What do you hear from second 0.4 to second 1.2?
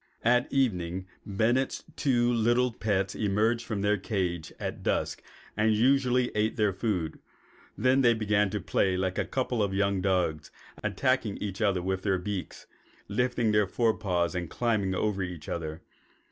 evening